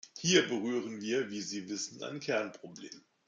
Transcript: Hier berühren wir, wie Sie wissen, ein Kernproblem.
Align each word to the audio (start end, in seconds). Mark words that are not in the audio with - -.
Hier 0.17 0.47
berühren 0.47 0.99
wir, 0.99 1.29
wie 1.29 1.41
Sie 1.43 1.69
wissen, 1.69 2.01
ein 2.03 2.19
Kernproblem. 2.19 3.03